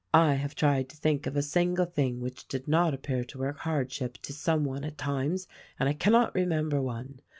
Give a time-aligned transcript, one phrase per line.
[0.15, 3.59] I have tried to think of a single thing which did not appear to work
[3.59, 5.47] hardship to some one at times,
[5.79, 7.19] and I cannot remember one.